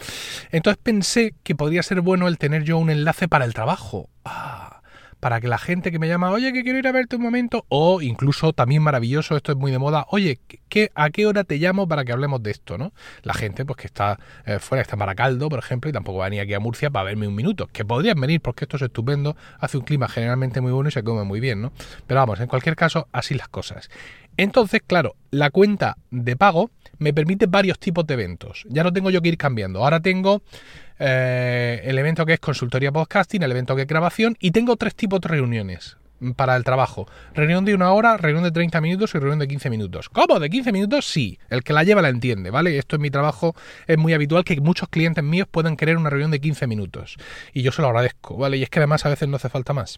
Entonces 0.51 0.79
pensé 0.83 1.33
que 1.43 1.55
podría 1.55 1.81
ser 1.83 2.01
bueno 2.01 2.27
el 2.27 2.37
tener 2.37 2.65
yo 2.65 2.77
un 2.77 2.89
enlace 2.89 3.27
para 3.27 3.45
el 3.45 3.53
trabajo. 3.53 4.09
Ah, 4.25 4.80
para 5.21 5.39
que 5.39 5.47
la 5.47 5.59
gente 5.59 5.91
que 5.91 5.99
me 5.99 6.07
llama, 6.07 6.31
oye, 6.31 6.51
que 6.51 6.63
quiero 6.63 6.79
ir 6.79 6.87
a 6.87 6.91
verte 6.91 7.15
un 7.15 7.21
momento, 7.21 7.63
o 7.69 8.01
incluso 8.01 8.53
también 8.53 8.81
maravilloso, 8.81 9.37
esto 9.37 9.51
es 9.51 9.57
muy 9.57 9.71
de 9.71 9.77
moda, 9.77 10.07
oye, 10.09 10.39
¿qué, 10.67 10.91
¿a 10.95 11.11
qué 11.11 11.27
hora 11.27 11.43
te 11.43 11.57
llamo 11.57 11.87
para 11.87 12.03
que 12.03 12.11
hablemos 12.11 12.41
de 12.41 12.51
esto? 12.51 12.79
¿no? 12.79 12.91
La 13.21 13.35
gente, 13.35 13.63
pues 13.63 13.77
que 13.77 13.87
está 13.87 14.19
eh, 14.45 14.57
fuera, 14.59 14.81
está 14.81 14.95
en 14.95 14.99
Maracaldo, 14.99 15.47
por 15.47 15.59
ejemplo, 15.59 15.89
y 15.89 15.93
tampoco 15.93 16.17
va 16.17 16.25
a 16.25 16.29
venir 16.29 16.41
aquí 16.41 16.55
a 16.55 16.59
Murcia 16.59 16.89
para 16.89 17.05
verme 17.05 17.27
un 17.27 17.35
minuto, 17.35 17.67
que 17.67 17.85
podrían 17.85 18.19
venir 18.19 18.41
porque 18.41 18.65
esto 18.65 18.77
es 18.77 18.81
estupendo, 18.81 19.37
hace 19.59 19.77
un 19.77 19.83
clima 19.83 20.07
generalmente 20.07 20.59
muy 20.59 20.71
bueno 20.71 20.89
y 20.89 20.91
se 20.91 21.03
come 21.03 21.23
muy 21.23 21.39
bien, 21.39 21.61
¿no? 21.61 21.71
Pero 22.07 22.19
vamos, 22.19 22.39
en 22.39 22.47
cualquier 22.47 22.75
caso, 22.75 23.07
así 23.11 23.35
las 23.35 23.47
cosas. 23.47 23.89
Entonces, 24.37 24.81
claro, 24.85 25.15
la 25.29 25.49
cuenta 25.49 25.97
de 26.09 26.35
pago 26.35 26.71
me 26.97 27.13
permite 27.13 27.47
varios 27.47 27.79
tipos 27.79 28.05
de 28.07 28.13
eventos. 28.13 28.65
Ya 28.69 28.83
no 28.83 28.93
tengo 28.93 29.09
yo 29.09 29.21
que 29.21 29.29
ir 29.29 29.37
cambiando. 29.37 29.83
Ahora 29.83 29.99
tengo 29.99 30.41
eh, 30.99 31.81
el 31.83 31.97
evento 31.97 32.25
que 32.25 32.33
es 32.33 32.39
consultoría 32.39 32.91
podcasting, 32.91 33.43
el 33.43 33.51
evento 33.51 33.75
que 33.75 33.83
es 33.83 33.87
grabación 33.87 34.37
y 34.39 34.51
tengo 34.51 34.75
tres 34.77 34.95
tipos 34.95 35.19
de 35.21 35.29
reuniones 35.29 35.97
para 36.35 36.55
el 36.55 36.63
trabajo. 36.63 37.07
Reunión 37.33 37.65
de 37.65 37.73
una 37.73 37.91
hora, 37.91 38.17
reunión 38.17 38.43
de 38.43 38.51
30 38.51 38.79
minutos 38.81 39.15
y 39.15 39.17
reunión 39.17 39.39
de 39.39 39.47
15 39.47 39.69
minutos. 39.69 40.09
¿Cómo? 40.09 40.39
¿De 40.39 40.49
15 40.49 40.71
minutos? 40.71 41.05
Sí. 41.05 41.39
El 41.49 41.63
que 41.63 41.73
la 41.73 41.83
lleva 41.83 42.01
la 42.01 42.09
entiende, 42.09 42.51
¿vale? 42.51 42.77
Esto 42.77 42.95
en 42.97 43.01
mi 43.01 43.09
trabajo 43.09 43.55
es 43.87 43.97
muy 43.97 44.13
habitual 44.13 44.43
que 44.43 44.59
muchos 44.61 44.89
clientes 44.89 45.23
míos 45.23 45.47
puedan 45.49 45.75
querer 45.75 45.97
una 45.97 46.09
reunión 46.09 46.31
de 46.31 46.39
15 46.39 46.67
minutos. 46.67 47.17
Y 47.53 47.63
yo 47.63 47.71
se 47.71 47.81
lo 47.81 47.87
agradezco, 47.87 48.37
¿vale? 48.37 48.57
Y 48.57 48.63
es 48.63 48.69
que 48.69 48.79
además 48.79 49.05
a 49.05 49.09
veces 49.09 49.27
no 49.27 49.37
hace 49.37 49.49
falta 49.49 49.73
más. 49.73 49.97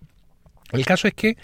El 0.71 0.85
caso 0.85 1.07
es 1.07 1.13
que 1.13 1.37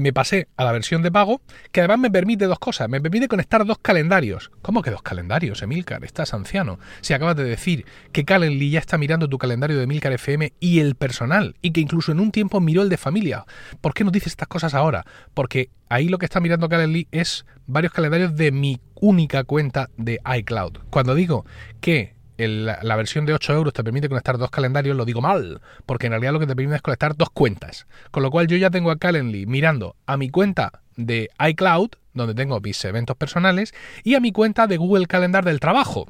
me 0.00 0.12
pasé 0.12 0.48
a 0.56 0.64
la 0.64 0.72
versión 0.72 1.02
de 1.02 1.12
pago, 1.12 1.42
que 1.72 1.80
además 1.80 1.98
me 1.98 2.10
permite 2.10 2.46
dos 2.46 2.58
cosas. 2.58 2.88
Me 2.88 3.00
permite 3.00 3.28
conectar 3.28 3.64
dos 3.64 3.78
calendarios. 3.78 4.50
¿Cómo 4.62 4.82
que 4.82 4.90
dos 4.90 5.02
calendarios, 5.02 5.62
Emilcar? 5.62 6.04
Estás 6.04 6.34
anciano. 6.34 6.78
Si 7.00 7.12
acabas 7.12 7.36
de 7.36 7.44
decir 7.44 7.84
que 8.12 8.24
Calendly 8.24 8.70
ya 8.70 8.80
está 8.80 8.98
mirando 8.98 9.28
tu 9.28 9.38
calendario 9.38 9.76
de 9.76 9.84
Emilcar 9.84 10.12
FM 10.12 10.54
y 10.58 10.80
el 10.80 10.94
personal, 10.94 11.54
y 11.62 11.72
que 11.72 11.80
incluso 11.80 12.12
en 12.12 12.20
un 12.20 12.32
tiempo 12.32 12.60
miró 12.60 12.82
el 12.82 12.88
de 12.88 12.96
familia. 12.96 13.44
¿Por 13.80 13.94
qué 13.94 14.04
no 14.04 14.10
dices 14.10 14.32
estas 14.32 14.48
cosas 14.48 14.74
ahora? 14.74 15.04
Porque 15.34 15.70
ahí 15.88 16.08
lo 16.08 16.18
que 16.18 16.26
está 16.26 16.40
mirando 16.40 16.68
Calendly 16.68 17.08
es 17.10 17.44
varios 17.66 17.92
calendarios 17.92 18.34
de 18.36 18.52
mi 18.52 18.80
única 18.94 19.44
cuenta 19.44 19.90
de 19.96 20.20
iCloud. 20.38 20.78
Cuando 20.90 21.14
digo 21.14 21.44
que 21.80 22.14
la 22.48 22.96
versión 22.96 23.26
de 23.26 23.34
8 23.34 23.52
euros 23.54 23.72
te 23.72 23.84
permite 23.84 24.08
conectar 24.08 24.38
dos 24.38 24.50
calendarios, 24.50 24.96
lo 24.96 25.04
digo 25.04 25.20
mal, 25.20 25.60
porque 25.86 26.06
en 26.06 26.12
realidad 26.12 26.32
lo 26.32 26.40
que 26.40 26.46
te 26.46 26.56
permite 26.56 26.76
es 26.76 26.82
conectar 26.82 27.16
dos 27.16 27.30
cuentas. 27.30 27.86
Con 28.10 28.22
lo 28.22 28.30
cual 28.30 28.46
yo 28.46 28.56
ya 28.56 28.70
tengo 28.70 28.90
a 28.90 28.98
Calendly 28.98 29.46
mirando 29.46 29.96
a 30.06 30.16
mi 30.16 30.30
cuenta 30.30 30.82
de 30.96 31.30
iCloud, 31.48 31.90
donde 32.12 32.34
tengo 32.34 32.60
mis 32.60 32.84
eventos 32.84 33.16
personales, 33.16 33.74
y 34.04 34.14
a 34.14 34.20
mi 34.20 34.32
cuenta 34.32 34.66
de 34.66 34.76
Google 34.76 35.06
Calendar 35.06 35.44
del 35.44 35.60
trabajo. 35.60 36.06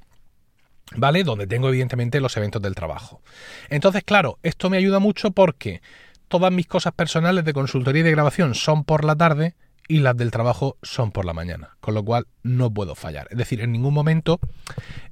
¿Vale? 0.96 1.22
Donde 1.22 1.46
tengo 1.46 1.68
evidentemente 1.68 2.20
los 2.20 2.36
eventos 2.36 2.60
del 2.60 2.74
trabajo. 2.74 3.22
Entonces, 3.68 4.02
claro, 4.04 4.38
esto 4.42 4.70
me 4.70 4.76
ayuda 4.76 4.98
mucho 4.98 5.30
porque 5.30 5.82
todas 6.26 6.52
mis 6.52 6.66
cosas 6.66 6.92
personales 6.92 7.44
de 7.44 7.52
consultoría 7.52 8.00
y 8.00 8.04
de 8.04 8.10
grabación 8.10 8.54
son 8.54 8.84
por 8.84 9.04
la 9.04 9.14
tarde 9.14 9.54
y 9.90 9.98
las 9.98 10.16
del 10.16 10.30
trabajo 10.30 10.78
son 10.82 11.10
por 11.10 11.24
la 11.24 11.32
mañana, 11.32 11.76
con 11.80 11.94
lo 11.94 12.04
cual 12.04 12.28
no 12.44 12.72
puedo 12.72 12.94
fallar. 12.94 13.26
Es 13.32 13.36
decir, 13.36 13.60
en 13.60 13.72
ningún 13.72 13.92
momento 13.92 14.38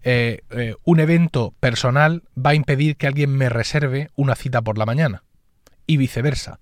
eh, 0.04 0.42
eh, 0.50 0.76
un 0.84 1.00
evento 1.00 1.52
personal 1.58 2.22
va 2.38 2.50
a 2.50 2.54
impedir 2.54 2.96
que 2.96 3.08
alguien 3.08 3.36
me 3.36 3.48
reserve 3.48 4.10
una 4.14 4.36
cita 4.36 4.62
por 4.62 4.78
la 4.78 4.86
mañana 4.86 5.25
y 5.84 5.96
viceversa. 5.96 6.60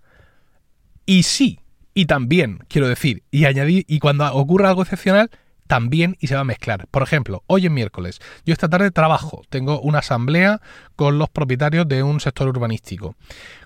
Y 1.04 1.24
sí, 1.24 1.60
y 1.92 2.06
también, 2.06 2.60
quiero 2.68 2.88
decir, 2.88 3.22
y 3.30 3.44
añadir, 3.44 3.84
y 3.86 3.98
cuando 3.98 4.32
ocurra 4.32 4.70
algo 4.70 4.80
excepcional, 4.80 5.30
también 5.66 6.16
y 6.18 6.28
se 6.28 6.36
va 6.36 6.40
a 6.40 6.44
mezclar. 6.44 6.86
Por 6.90 7.02
ejemplo, 7.02 7.44
hoy 7.48 7.66
es 7.66 7.70
miércoles, 7.70 8.20
yo 8.46 8.54
esta 8.54 8.70
tarde 8.70 8.90
trabajo, 8.92 9.42
tengo 9.50 9.78
una 9.82 9.98
asamblea 9.98 10.62
con 10.94 11.18
los 11.18 11.28
propietarios 11.28 11.86
de 11.86 12.02
un 12.02 12.20
sector 12.20 12.48
urbanístico. 12.48 13.14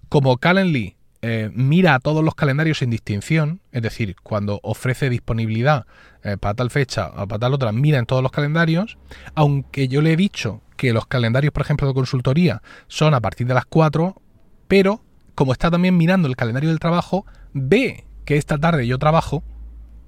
Como 0.08 0.38
Calendly 0.38 0.96
eh, 1.22 1.50
mira 1.52 1.94
a 1.94 2.00
todos 2.00 2.24
los 2.24 2.34
calendarios 2.34 2.78
sin 2.78 2.90
distinción, 2.90 3.60
es 3.72 3.82
decir, 3.82 4.16
cuando 4.22 4.58
ofrece 4.62 5.10
disponibilidad 5.10 5.86
eh, 6.22 6.36
para 6.38 6.54
tal 6.54 6.70
fecha 6.70 7.08
o 7.08 7.28
para 7.28 7.38
tal 7.38 7.54
otra, 7.54 7.72
mira 7.72 7.98
en 7.98 8.06
todos 8.06 8.22
los 8.22 8.32
calendarios, 8.32 8.96
aunque 9.34 9.88
yo 9.88 10.00
le 10.00 10.12
he 10.12 10.16
dicho 10.16 10.62
que 10.76 10.94
los 10.94 11.06
calendarios, 11.06 11.52
por 11.52 11.62
ejemplo, 11.62 11.86
de 11.86 11.94
consultoría 11.94 12.62
son 12.88 13.12
a 13.12 13.20
partir 13.20 13.46
de 13.46 13.54
las 13.54 13.66
4, 13.66 14.20
pero 14.66 15.02
como 15.34 15.52
está 15.52 15.70
también 15.70 15.96
mirando 15.96 16.26
el 16.26 16.36
calendario 16.36 16.70
del 16.70 16.78
trabajo, 16.78 17.26
ve 17.52 18.06
que 18.24 18.36
esta 18.36 18.56
tarde 18.56 18.86
yo 18.86 18.98
trabajo, 18.98 19.42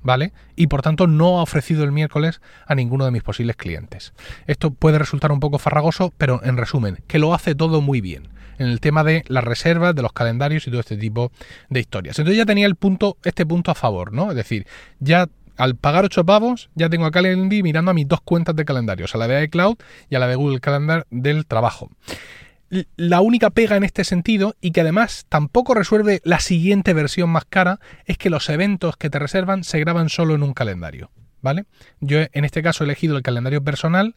¿vale? 0.02 0.32
Y 0.56 0.68
por 0.68 0.80
tanto 0.80 1.06
no 1.06 1.40
ha 1.40 1.42
ofrecido 1.42 1.84
el 1.84 1.92
miércoles 1.92 2.40
a 2.66 2.74
ninguno 2.74 3.04
de 3.04 3.10
mis 3.10 3.22
posibles 3.22 3.56
clientes. 3.56 4.14
Esto 4.46 4.70
puede 4.72 4.98
resultar 4.98 5.30
un 5.30 5.40
poco 5.40 5.58
farragoso, 5.58 6.12
pero 6.16 6.40
en 6.42 6.56
resumen, 6.56 7.02
que 7.06 7.18
lo 7.18 7.34
hace 7.34 7.54
todo 7.54 7.82
muy 7.82 8.00
bien 8.00 8.31
en 8.58 8.69
el 8.69 8.81
tema 8.81 9.04
de 9.04 9.25
las 9.28 9.44
reservas, 9.44 9.94
de 9.94 10.02
los 10.02 10.12
calendarios 10.12 10.66
y 10.66 10.70
todo 10.70 10.81
este 10.81 10.96
tipo 10.96 11.32
de 11.69 11.81
historias. 11.81 12.19
Entonces 12.19 12.38
ya 12.38 12.46
tenía 12.46 12.67
el 12.67 12.76
punto, 12.76 13.17
este 13.24 13.46
punto 13.46 13.70
a 13.70 13.74
favor, 13.74 14.12
¿no? 14.12 14.31
Es 14.31 14.36
decir, 14.36 14.67
ya 15.00 15.29
al 15.56 15.76
pagar 15.76 16.05
8 16.05 16.24
pavos, 16.24 16.70
ya 16.74 16.88
tengo 16.88 17.06
a 17.06 17.10
Calendly 17.10 17.62
mirando 17.62 17.91
a 17.91 17.94
mis 17.94 18.08
dos 18.08 18.20
cuentas 18.22 18.56
de 18.56 18.65
calendarios, 18.65 19.15
a 19.15 19.19
la 19.19 19.29
de 19.29 19.44
iCloud 19.44 19.76
y 20.08 20.15
a 20.15 20.19
la 20.19 20.26
de 20.26 20.36
Google 20.36 20.60
Calendar 20.60 21.06
del 21.10 21.46
trabajo. 21.46 21.91
La 22.96 23.20
única 23.20 23.50
pega 23.50 23.76
en 23.76 23.84
este 23.84 24.03
sentido, 24.03 24.56
y 24.62 24.70
que 24.70 24.81
además 24.81 25.26
tampoco 25.29 25.74
resuelve 25.74 26.22
la 26.24 26.41
siguiente 26.41 26.94
versión 26.94 27.29
más 27.29 27.44
cara, 27.44 27.81
es 28.06 28.17
que 28.17 28.31
los 28.31 28.48
eventos 28.48 28.96
que 28.96 29.10
te 29.10 29.19
reservan 29.19 29.62
se 29.62 29.79
graban 29.79 30.08
solo 30.08 30.34
en 30.34 30.43
un 30.43 30.55
calendario. 30.55 31.10
¿Vale? 31.43 31.65
Yo 32.01 32.20
en 32.32 32.44
este 32.44 32.63
caso 32.63 32.84
he 32.84 32.87
elegido 32.87 33.17
el 33.17 33.22
calendario 33.22 33.63
personal 33.63 34.15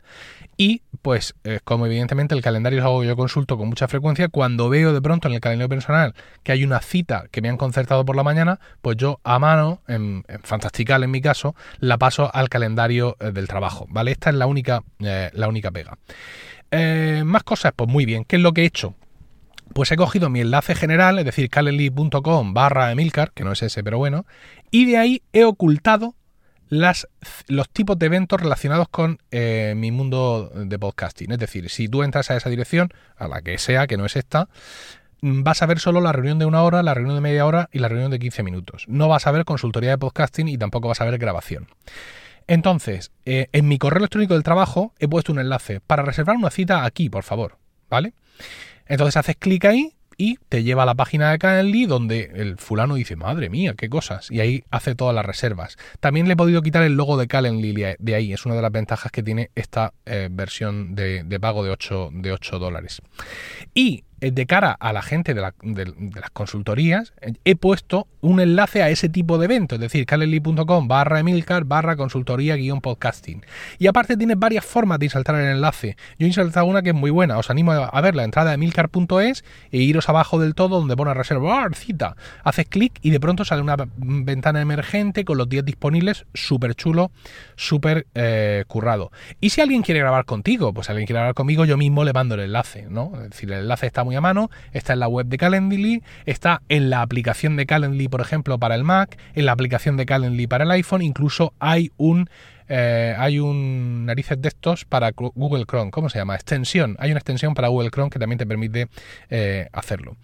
y 0.58 0.84
pues 1.01 1.36
eh, 1.44 1.60
como 1.63 1.86
evidentemente 1.86 2.34
el 2.34 2.41
calendario 2.41 2.79
es 2.79 2.86
algo 2.86 3.01
que 3.01 3.08
yo 3.08 3.15
consulto 3.17 3.58
con 3.58 3.67
mucha 3.67 3.88
frecuencia, 3.88 4.29
cuando 4.29 4.70
veo 4.70 4.94
de 4.94 5.01
pronto 5.01 5.27
en 5.27 5.34
el 5.34 5.41
calendario 5.41 5.70
personal 5.70 6.15
que 6.44 6.51
hay 6.51 6.63
una 6.63 6.79
cita 6.79 7.25
que 7.32 7.41
me 7.41 7.50
han 7.50 7.58
concertado 7.58 8.05
por 8.05 8.15
la 8.15 8.24
mañana, 8.24 8.60
pues 8.82 8.98
yo 8.98 9.20
a 9.24 9.39
mano, 9.39 9.82
en, 9.88 10.24
Fantastical 10.44 11.03
en 11.03 11.12
mi 11.12 11.22
caso, 11.22 11.55
la 11.79 11.98
paso 11.98 12.29
al 12.34 12.50
calendario 12.50 13.17
eh, 13.20 13.32
del 13.32 13.48
trabajo, 13.48 13.88
¿vale? 13.89 14.12
Esta 14.12 14.29
es 14.29 14.36
la 14.36 14.46
única, 14.46 14.84
eh, 15.00 15.29
la 15.34 15.48
única 15.48 15.72
pega. 15.72 15.98
más 17.25 17.44
cosas, 17.44 17.74
pues 17.75 17.89
muy 17.89 18.05
bien, 18.05 18.24
¿qué 18.24 18.38
es 18.38 18.41
lo 18.41 18.53
que 18.53 18.62
he 18.62 18.65
hecho? 18.65 18.96
Pues 19.74 19.91
he 19.91 19.96
cogido 19.98 20.29
mi 20.29 20.41
enlace 20.41 20.75
general, 20.75 21.20
es 21.20 21.25
decir, 21.25 21.50
calendly.com 21.50 22.53
barra 22.53 22.91
Emilcar, 22.91 23.32
que 23.34 23.44
no 23.44 23.51
es 23.51 23.63
ese, 23.63 23.84
pero 23.84 23.98
bueno, 23.98 24.25
y 24.72 24.86
de 24.86 24.98
ahí 24.98 25.24
he 25.34 25.44
ocultado 25.44 26.15
las, 26.69 27.07
los 27.48 27.69
tipos 27.69 27.98
de 27.98 28.07
eventos 28.07 28.39
relacionados 28.39 28.88
con 28.89 29.19
eh, 29.31 29.74
mi 29.75 29.91
mundo 29.91 30.51
de 30.53 30.79
podcasting. 30.79 31.31
Es 31.31 31.39
decir, 31.39 31.69
si 31.69 31.88
tú 31.88 32.03
entras 32.03 32.31
a 32.31 32.38
esa 32.38 32.50
dirección, 32.50 32.89
a 33.17 33.27
la 33.27 33.41
que 33.41 33.57
sea, 33.57 33.88
que 33.88 33.98
no 33.98 34.05
es 34.05 34.15
esta, 34.15 34.50
mm, 35.22 35.43
vas 35.43 35.62
a 35.62 35.65
ver 35.65 35.79
solo 35.79 36.01
la 36.01 36.12
reunión 36.12 36.39
de 36.39 36.45
una 36.45 36.63
hora, 36.63 36.84
la 36.84 36.93
reunión 36.93 37.15
de 37.15 37.22
media 37.22 37.45
hora 37.45 37.69
y 37.72 37.79
la 37.79 37.88
reunión 37.88 38.12
de 38.12 38.19
15 38.19 38.43
minutos. 38.43 38.86
No 38.88 39.07
vas 39.07 39.27
a 39.27 39.31
ver 39.31 39.45
consultoría 39.45 39.91
de 39.91 39.98
podcasting 39.98 40.48
y 40.48 40.57
tampoco 40.57 40.88
vas 40.88 41.01
a 41.01 41.05
ver 41.05 41.17
grabación. 41.17 41.67
Entonces, 42.48 43.12
eh, 43.25 43.48
en 43.53 43.67
mi 43.67 43.77
correo 43.77 44.00
electrónico 44.00 44.34
del 44.36 44.43
trabajo 44.43 44.93
he 45.00 45.07
puesto 45.07 45.31
un 45.31 45.39
enlace 45.39 45.79
para 45.81 46.03
reservar 46.03 46.36
una 46.36 46.51
cita 46.51 46.86
aquí, 46.86 47.10
por 47.10 47.24
favor. 47.24 47.57
¿Vale? 47.89 48.13
Entonces 48.88 49.17
haces 49.17 49.36
clic 49.38 49.65
ahí 49.65 49.93
y 50.17 50.38
te 50.50 50.63
lleva 50.63 50.84
a 50.84 50.86
la 50.86 50.95
página 50.95 51.31
de 51.31 51.38
Calendly 51.38 51.86
donde 51.86 52.31
el 52.36 52.57
fulano 52.57 52.95
dice, 52.95 53.15
madre 53.15 53.50
mía, 53.50 53.74
qué 53.77 53.89
cosas, 53.89 54.31
y 54.31 54.39
ahí 54.39 54.63
hace 54.72 54.95
todas 54.95 55.15
las 55.15 55.25
reservas. 55.25 55.77
También 56.00 56.27
le 56.27 56.34
he 56.34 56.38
podido 56.38 56.62
quitar 56.62 56.84
el 56.84 56.93
logo 56.93 57.17
de 57.17 57.27
Calendly 57.27 57.95
de 58.00 58.15
ahí, 58.15 58.34
es 58.34 58.45
una 58.45 58.55
de 58.55 58.62
las 58.62 58.72
ventajas 58.72 59.12
que 59.12 59.24
tiene 59.24 59.51
esta 59.55 59.93
eh, 60.05 60.29
versión 60.31 60.95
de, 60.95 61.39
pago 61.39 61.63
de 61.63 61.72
8, 61.72 62.10
de 62.13 62.31
8 62.31 62.60
dólares. 62.60 63.01
Y 63.74 64.03
de 64.19 64.45
cara 64.45 64.72
a 64.72 64.93
la 64.93 65.01
gente 65.01 65.34
de, 65.34 65.41
las 65.41 66.29
consultorías, 66.34 67.13
eh, 67.22 67.34
he 67.43 67.55
puesto 67.55 68.07
un 68.22 68.39
enlace 68.39 68.81
a 68.81 68.89
ese 68.89 69.10
tipo 69.10 69.38
de 69.38 69.45
evento, 69.45 69.75
es 69.75 69.81
decir, 69.81 70.05
calendly.com 70.05 70.88
barra 70.88 71.19
Emilcar 71.19 71.65
barra 71.65 71.95
consultoría 71.95 72.55
guion 72.55 72.81
podcasting. 72.81 73.45
Y 73.77 73.88
aparte 73.88 74.17
tienes 74.17 74.39
varias 74.39 74.65
formas 74.65 75.00
de 75.00 75.05
insertar 75.05 75.36
el 75.36 75.48
enlace. 75.48 75.98
Yo 76.17 76.25
he 76.25 76.27
insertado 76.27 76.65
una 76.65 76.81
que 76.81 76.89
es 76.89 76.95
muy 76.95 77.12
buena, 77.12 77.38
os 77.38 77.50
animo 77.50 77.72
a 77.72 78.01
ver 78.01 78.15
la 78.15 78.24
entrada 78.24 78.51
de 78.51 78.55
emilcar.es 78.55 79.43
e 79.72 79.77
iros 79.77 80.10
abajo 80.10 80.39
del 80.39 80.55
todo 80.55 80.79
donde 80.79 80.95
pone 80.95 81.13
reservar 81.13 81.75
cita. 81.75 82.15
Haces 82.43 82.67
clic 82.67 83.00
y 83.01 83.10
de 83.10 83.19
pronto 83.19 83.45
sale 83.45 83.62
una 83.62 83.75
ventana 83.98 84.62
emergente 84.62 85.25
con 85.25 85.38
los 85.38 85.50
días 85.50 85.65
disponibles, 85.65 86.25
súper 86.34 86.75
chulo, 86.75 87.12
súper 87.55 88.07
eh, 88.15 88.63
currado. 88.67 89.12
Y 89.41 89.50
si 89.50 89.62
alguien 89.62 89.81
quiere 89.81 90.00
grabar 90.00 90.25
contigo, 90.25 90.74
pues 90.74 90.89
alguien 90.89 91.05
quiere 91.05 91.19
grabar 91.19 91.36
conmigo, 91.36 91.65
yo 91.65 91.77
mismo 91.77 92.03
le 92.03 92.13
mando 92.13 92.36
el 92.36 92.41
enlace, 92.41 92.88
¿no? 92.89 93.12
Es 93.15 93.31
decir, 93.31 93.51
el 93.51 93.60
enlace 93.60 93.88
está 93.88 94.03
muy 94.05 94.15
a 94.15 94.21
mano, 94.21 94.50
está 94.71 94.93
en 94.93 95.00
la 95.00 95.09
web 95.09 95.27
de 95.27 95.38
Calendly, 95.38 96.03
está 96.25 96.62
en 96.69 96.89
la 96.89 97.01
aplicación 97.01 97.57
de 97.57 97.65
Calendly, 97.65 98.07
por 98.07 98.21
ejemplo, 98.21 98.57
para 98.57 98.75
el 98.75 98.85
Mac, 98.85 99.17
en 99.33 99.45
la 99.45 99.51
aplicación 99.51 99.97
de 99.97 100.05
Calendly 100.05 100.47
para 100.47 100.63
el 100.63 100.71
iPhone, 100.71 101.01
incluso 101.01 101.53
hay 101.59 101.91
un 101.97 102.29
eh, 102.67 103.15
hay 103.17 103.39
un 103.39 104.05
narices 104.05 104.41
de 104.41 104.47
estos 104.47 104.85
para 104.85 105.12
Google 105.12 105.65
Chrome. 105.65 105.91
¿Cómo 105.91 106.09
se 106.09 106.17
llama? 106.17 106.35
Extensión. 106.35 106.95
Hay 107.00 107.12
una 107.12 107.19
extensión 107.19 107.53
para 107.53 107.67
Google 107.67 107.91
Chrome 107.91 108.09
que 108.09 108.19
también 108.19 108.39
te 108.39 108.45
permite 108.45 108.88
eh, 109.29 109.67
hacerlo. 109.71 110.17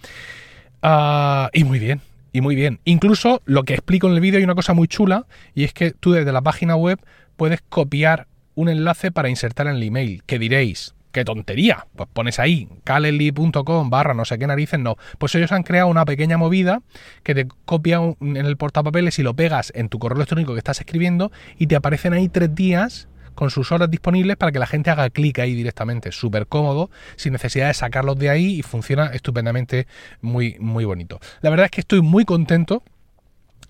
Ah, 0.82 1.50
y 1.54 1.64
muy 1.64 1.80
bien. 1.80 2.02
Y 2.34 2.42
muy 2.42 2.56
bien. 2.56 2.80
Incluso 2.86 3.42
lo 3.46 3.64
que 3.64 3.74
explico 3.74 4.08
en 4.08 4.14
el 4.14 4.22
vídeo 4.22 4.38
hay 4.38 4.44
una 4.44 4.56
cosa 4.56 4.74
muy 4.74 4.88
chula 4.88 5.26
y 5.54 5.66
es 5.66 5.74
que 5.74 5.92
tú 5.92 6.14
desde 6.14 6.32
la 6.32 6.42
página 6.42 6.76
web 6.76 7.00
puedes 7.36 7.62
copiar 7.62 8.28
un 8.56 8.70
enlace 8.70 9.12
para 9.12 9.30
insertar 9.30 9.68
en 9.68 9.76
el 9.76 9.84
email. 9.84 10.24
Que 10.26 10.40
diréis, 10.40 10.96
¡Qué 11.12 11.26
tontería! 11.26 11.88
Pues 11.96 12.10
pones 12.14 12.40
ahí 12.40 12.70
calendly.com 12.84 13.90
barra 13.90 14.14
no 14.14 14.26
sé 14.26 14.40
qué 14.40 14.48
narices, 14.48 14.80
no. 14.80 14.98
Pues 15.18 15.36
ellos 15.36 15.52
han 15.52 15.64
creado 15.64 15.88
una 15.88 16.06
pequeña 16.06 16.38
movida 16.38 16.82
que 17.24 17.36
te 17.36 17.48
copia 17.66 18.00
en 18.20 18.38
el 18.38 18.58
portapapeles 18.58 19.20
y 19.20 19.24
lo 19.24 19.34
pegas 19.34 19.72
en 19.76 19.90
tu 19.90 20.00
correo 20.00 20.18
electrónico 20.18 20.54
que 20.54 20.60
estás 20.60 20.80
escribiendo 20.80 21.32
y 21.58 21.68
te 21.68 21.76
aparecen 21.76 22.14
ahí 22.14 22.30
tres 22.30 22.56
días 22.56 23.08
con 23.36 23.50
sus 23.50 23.72
horas 23.72 23.90
disponibles 23.90 24.38
para 24.38 24.52
que 24.52 24.60
la 24.60 24.68
gente 24.68 24.90
haga 24.90 25.10
clic 25.10 25.40
ahí 25.40 25.54
directamente. 25.54 26.12
Súper 26.12 26.48
cómodo, 26.48 26.90
sin 27.16 27.34
necesidad 27.34 27.68
de 27.68 27.74
sacarlos 27.74 28.18
de 28.18 28.30
ahí 28.30 28.60
y 28.60 28.62
funciona 28.62 29.08
estupendamente 29.08 29.88
muy, 30.22 30.58
muy 30.60 30.86
bonito. 30.86 31.20
La 31.42 31.50
verdad 31.50 31.66
es 31.66 31.72
que 31.72 31.82
estoy 31.82 32.02
muy 32.02 32.26
contento. 32.26 32.84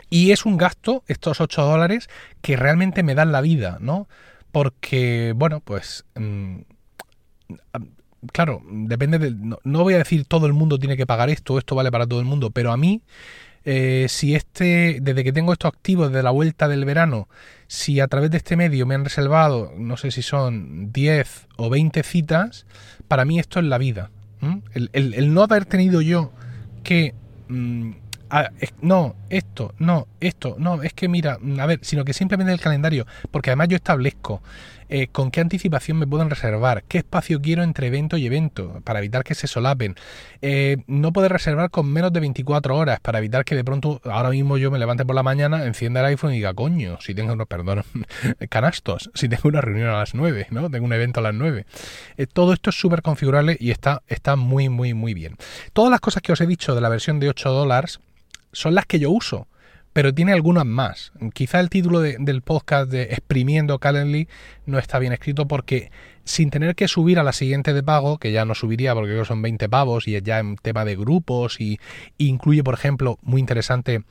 Y 0.09 0.31
es 0.31 0.45
un 0.45 0.57
gasto, 0.57 1.05
estos 1.07 1.39
8 1.39 1.61
dólares, 1.63 2.09
que 2.41 2.57
realmente 2.57 3.01
me 3.01 3.15
dan 3.15 3.31
la 3.31 3.39
vida, 3.39 3.77
¿no? 3.79 4.09
Porque, 4.51 5.33
bueno, 5.37 5.61
pues... 5.61 6.03
Mm, 6.15 6.63
claro, 8.31 8.61
depende 8.65 9.19
de... 9.19 9.31
No, 9.63 9.83
voy 9.83 9.95
a 9.95 9.99
decir 9.99 10.25
todo 10.25 10.45
el 10.45 10.53
mundo 10.53 10.79
tiene 10.79 10.97
que 10.97 11.05
pagar 11.05 11.29
esto, 11.29 11.57
esto 11.57 11.75
vale 11.75 11.91
para 11.91 12.07
todo 12.07 12.19
el 12.19 12.25
mundo, 12.25 12.51
pero 12.51 12.71
a 12.71 12.77
mí, 12.77 13.01
eh, 13.65 14.05
si 14.09 14.35
este, 14.35 14.99
desde 15.01 15.23
que 15.23 15.33
tengo 15.33 15.53
esto 15.53 15.67
activo, 15.67 16.07
desde 16.07 16.23
la 16.23 16.31
vuelta 16.31 16.67
del 16.67 16.85
verano, 16.85 17.27
si 17.67 17.99
a 17.99 18.07
través 18.07 18.31
de 18.31 18.37
este 18.37 18.55
medio 18.55 18.85
me 18.85 18.95
han 18.95 19.05
reservado, 19.05 19.73
no 19.77 19.97
sé 19.97 20.11
si 20.11 20.21
son 20.21 20.91
10 20.91 21.47
o 21.57 21.69
20 21.69 22.03
citas, 22.03 22.65
para 23.07 23.25
mí 23.25 23.39
esto 23.39 23.59
es 23.59 23.65
la 23.65 23.77
vida. 23.77 24.11
El, 24.73 25.33
no 25.33 25.43
haber 25.43 25.65
tenido 25.65 26.01
yo 26.01 26.31
que... 26.83 27.13
Mm, 27.47 27.91
no, 28.81 29.15
esto, 29.29 29.73
no, 29.77 30.07
esto, 30.19 30.55
no, 30.57 30.83
es 30.83 30.93
que 30.93 31.07
mira, 31.07 31.37
a 31.59 31.65
ver, 31.65 31.79
sino 31.81 32.05
que 32.05 32.13
simplemente 32.13 32.53
el 32.53 32.59
calendario, 32.59 33.05
porque 33.31 33.49
además 33.49 33.67
yo 33.69 33.75
establezco 33.75 34.41
eh, 34.93 35.07
con 35.07 35.31
qué 35.31 35.39
anticipación 35.39 35.97
me 35.97 36.05
pueden 36.05 36.29
reservar, 36.29 36.83
qué 36.83 36.97
espacio 36.97 37.41
quiero 37.41 37.63
entre 37.63 37.87
evento 37.87 38.17
y 38.17 38.25
evento, 38.25 38.81
para 38.83 38.99
evitar 38.99 39.23
que 39.23 39.35
se 39.35 39.47
solapen. 39.47 39.95
Eh, 40.41 40.77
no 40.85 41.13
puedo 41.13 41.29
reservar 41.29 41.69
con 41.69 41.91
menos 41.91 42.11
de 42.11 42.19
24 42.19 42.75
horas, 42.75 42.99
para 42.99 43.19
evitar 43.19 43.45
que 43.45 43.55
de 43.55 43.63
pronto, 43.63 44.01
ahora 44.03 44.31
mismo 44.31 44.57
yo 44.57 44.69
me 44.69 44.79
levante 44.79 45.05
por 45.05 45.15
la 45.15 45.23
mañana, 45.23 45.65
encienda 45.65 46.01
el 46.01 46.07
iPhone 46.07 46.33
y 46.33 46.35
diga, 46.35 46.53
coño, 46.53 46.97
si 46.99 47.15
tengo 47.15 47.31
unos, 47.31 47.47
perdón, 47.47 47.83
canastos, 48.49 49.09
si 49.13 49.29
tengo 49.29 49.47
una 49.47 49.61
reunión 49.61 49.87
a 49.89 49.99
las 49.99 50.13
9, 50.13 50.47
¿no? 50.51 50.69
Tengo 50.69 50.85
un 50.85 50.93
evento 50.93 51.21
a 51.21 51.23
las 51.23 51.35
9. 51.35 51.65
Eh, 52.17 52.27
todo 52.27 52.51
esto 52.51 52.69
es 52.69 52.77
súper 52.77 53.01
configurable 53.01 53.55
y 53.61 53.71
está, 53.71 54.03
está 54.07 54.35
muy, 54.35 54.67
muy, 54.67 54.93
muy 54.93 55.13
bien. 55.13 55.37
Todas 55.71 55.89
las 55.89 56.01
cosas 56.01 56.21
que 56.21 56.33
os 56.33 56.41
he 56.41 56.47
dicho 56.47 56.75
de 56.75 56.81
la 56.81 56.89
versión 56.89 57.21
de 57.21 57.29
8 57.29 57.49
dólares 57.49 58.01
son 58.51 58.75
las 58.75 58.85
que 58.85 58.99
yo 58.99 59.11
uso 59.11 59.47
pero 59.93 60.13
tiene 60.13 60.31
algunas 60.31 60.65
más. 60.65 61.11
Quizá 61.33 61.59
el 61.59 61.69
título 61.69 61.99
del 61.99 62.41
podcast 62.41 62.89
de 62.89 63.03
Exprimiendo 63.03 63.79
Calendly 63.79 64.27
no 64.65 64.79
está 64.79 64.99
bien 64.99 65.13
escrito 65.13 65.47
porque 65.47 65.91
sin 66.23 66.49
tener 66.49 66.75
que 66.75 66.87
subir 66.87 67.19
a 67.19 67.23
la 67.23 67.33
siguiente 67.33 67.73
de 67.73 67.83
pago, 67.83 68.17
que 68.17 68.31
ya 68.31 68.45
no 68.45 68.55
subiría 68.55 68.93
porque 68.93 69.23
son 69.25 69.41
20 69.41 69.67
pavos 69.69 70.07
y 70.07 70.15
es 70.15 70.23
ya 70.23 70.39
en 70.39 70.55
tema 70.55 70.85
de 70.85 70.95
grupos 70.95 71.59
y 71.59 71.79
incluye, 72.17 72.63
por 72.63 72.73
ejemplo, 72.73 73.17
muy 73.21 73.41
interesante, 73.41 74.03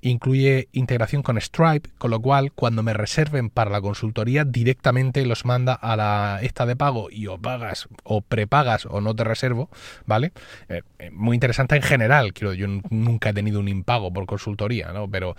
incluye 0.00 0.68
integración 0.72 1.22
con 1.22 1.40
Stripe, 1.40 1.90
con 1.98 2.10
lo 2.10 2.20
cual 2.20 2.52
cuando 2.52 2.82
me 2.82 2.92
reserven 2.92 3.50
para 3.50 3.70
la 3.70 3.80
consultoría 3.80 4.44
directamente 4.44 5.24
los 5.26 5.44
manda 5.44 5.74
a 5.74 5.96
la 5.96 6.38
esta 6.42 6.66
de 6.66 6.76
pago 6.76 7.08
y 7.10 7.26
o 7.26 7.38
pagas 7.38 7.88
o 8.04 8.20
prepagas 8.20 8.86
o 8.86 9.00
no 9.00 9.14
te 9.14 9.24
reservo, 9.24 9.68
¿vale? 10.06 10.32
Eh, 10.68 10.82
eh, 10.98 11.10
muy 11.10 11.34
interesante 11.34 11.76
en 11.76 11.82
general, 11.82 12.32
quiero 12.32 12.54
yo 12.54 12.66
nunca 12.90 13.30
he 13.30 13.34
tenido 13.34 13.60
un 13.60 13.68
impago 13.68 14.12
por 14.12 14.26
consultoría, 14.26 14.92
¿no? 14.92 15.08
Pero 15.08 15.36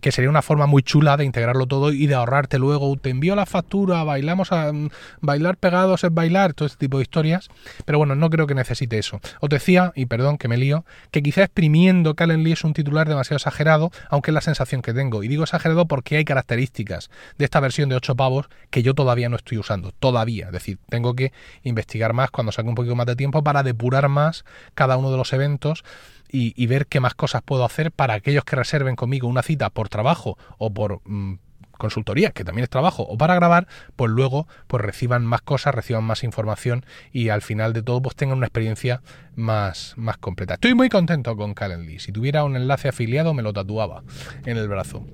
que 0.00 0.12
sería 0.12 0.30
una 0.30 0.42
forma 0.42 0.66
muy 0.66 0.82
chula 0.82 1.16
de 1.16 1.24
integrarlo 1.24 1.66
todo 1.66 1.92
y 1.92 2.06
de 2.06 2.14
ahorrarte 2.14 2.58
luego, 2.58 2.96
te 2.96 3.10
envío 3.10 3.34
la 3.34 3.46
factura, 3.46 4.02
bailamos 4.04 4.52
a 4.52 4.72
mm, 4.72 4.90
bailar 5.20 5.56
pegados 5.56 6.04
es 6.04 6.12
bailar, 6.12 6.54
todo 6.54 6.66
este 6.66 6.78
tipo 6.78 6.98
de 6.98 7.02
historias, 7.02 7.48
pero 7.84 7.98
bueno, 7.98 8.14
no 8.14 8.30
creo 8.30 8.46
que 8.46 8.54
necesite 8.54 8.98
eso. 8.98 9.20
Os 9.40 9.48
decía, 9.48 9.92
y 9.94 10.06
perdón 10.06 10.38
que 10.38 10.48
me 10.48 10.56
lío, 10.56 10.84
que 11.10 11.22
quizá 11.22 11.42
exprimiendo 11.42 12.14
Calendly 12.14 12.52
es 12.52 12.64
un 12.64 12.72
titular 12.72 13.08
demasiado 13.08 13.36
exagerado, 13.36 13.90
aunque 14.10 14.30
es 14.30 14.34
la 14.34 14.40
sensación 14.40 14.82
que 14.82 14.94
tengo, 14.94 15.22
y 15.22 15.28
digo 15.28 15.44
exagerado 15.44 15.86
porque 15.86 16.16
hay 16.16 16.24
características 16.24 17.10
de 17.38 17.44
esta 17.44 17.60
versión 17.60 17.88
de 17.88 17.96
8 17.96 18.14
pavos 18.16 18.48
que 18.70 18.82
yo 18.82 18.94
todavía 18.94 19.28
no 19.28 19.36
estoy 19.36 19.58
usando, 19.58 19.92
todavía, 19.92 20.46
es 20.46 20.52
decir, 20.52 20.78
tengo 20.88 21.14
que 21.14 21.32
investigar 21.62 22.12
más 22.12 22.30
cuando 22.30 22.52
saque 22.52 22.68
un 22.68 22.74
poquito 22.74 22.96
más 22.96 23.06
de 23.06 23.16
tiempo 23.16 23.42
para 23.42 23.62
depurar 23.62 24.08
más 24.08 24.44
cada 24.74 24.96
uno 24.96 25.10
de 25.10 25.16
los 25.16 25.32
eventos 25.32 25.84
y, 26.30 26.66
ver 26.66 26.86
qué 26.86 27.00
más 27.00 27.14
cosas 27.14 27.42
puedo 27.42 27.64
hacer 27.64 27.92
para 27.92 28.14
aquellos 28.14 28.44
que 28.44 28.56
reserven 28.56 28.96
conmigo 28.96 29.28
una 29.28 29.42
cita 29.42 29.70
por 29.70 29.88
trabajo 29.88 30.36
o 30.58 30.72
por 30.72 31.00
mm, 31.04 31.34
consultoría, 31.76 32.30
que 32.30 32.44
también 32.44 32.64
es 32.64 32.70
trabajo, 32.70 33.02
o 33.04 33.16
para 33.16 33.34
grabar, 33.34 33.66
pues 33.96 34.10
luego 34.10 34.46
pues 34.66 34.82
reciban 34.82 35.24
más 35.24 35.42
cosas, 35.42 35.74
reciban 35.74 36.04
más 36.04 36.24
información 36.24 36.84
y 37.12 37.28
al 37.28 37.42
final 37.42 37.72
de 37.72 37.82
todo 37.82 38.02
pues 38.02 38.16
tengan 38.16 38.38
una 38.38 38.46
experiencia 38.46 39.02
más, 39.34 39.94
más 39.96 40.18
completa. 40.18 40.54
Estoy 40.54 40.74
muy 40.74 40.88
contento 40.88 41.36
con 41.36 41.54
Calendly. 41.54 41.98
Si 41.98 42.12
tuviera 42.12 42.44
un 42.44 42.56
enlace 42.56 42.88
afiliado 42.88 43.34
me 43.34 43.42
lo 43.42 43.52
tatuaba 43.52 44.02
en 44.44 44.56
el 44.56 44.68
brazo. 44.68 45.04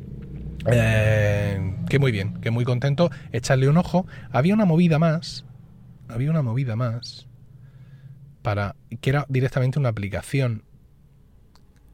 Eh, 0.66 1.74
que 1.88 1.98
muy 1.98 2.12
bien, 2.12 2.40
que 2.40 2.50
muy 2.50 2.64
contento. 2.64 3.10
Echarle 3.32 3.68
un 3.68 3.76
ojo. 3.76 4.06
Había 4.30 4.54
una 4.54 4.64
movida 4.64 4.98
más. 4.98 5.44
Había 6.08 6.30
una 6.30 6.42
movida 6.42 6.76
más. 6.76 7.26
Para. 8.42 8.76
que 9.00 9.10
era 9.10 9.26
directamente 9.28 9.78
una 9.78 9.88
aplicación 9.88 10.64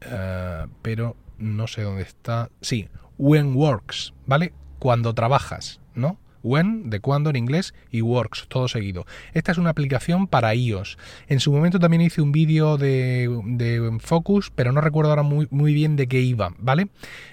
eh, 0.01 0.65
pero 0.81 1.15
no 1.37 1.67
sé 1.67 1.83
dónde 1.83 2.03
está. 2.03 2.49
Sí, 2.61 2.89
when 3.17 3.55
works, 3.55 4.13
¿vale? 4.25 4.53
Cuando 4.79 5.13
trabajas, 5.13 5.81
¿no? 5.95 6.17
When, 6.41 6.89
de 6.89 6.99
cuando 6.99 7.29
en 7.29 7.35
inglés, 7.35 7.73
y 7.91 8.01
Works, 8.01 8.45
todo 8.47 8.67
seguido. 8.67 9.05
Esta 9.33 9.51
es 9.51 9.57
una 9.57 9.71
aplicación 9.71 10.27
para 10.27 10.55
iOS. 10.55 10.97
En 11.27 11.39
su 11.39 11.51
momento 11.51 11.79
también 11.79 12.01
hice 12.01 12.21
un 12.21 12.31
vídeo 12.31 12.77
de, 12.77 13.97
Focus, 13.99 14.51
pero 14.55 14.71
no 14.71 14.81
recuerdo 14.81 15.09
ahora 15.11 15.23
muy, 15.23 15.47
muy 15.51 15.73
bien 15.73 15.95
de 15.95 16.07
qué 16.07 16.21
iba, 16.21 16.53
¿vale? 16.59 16.87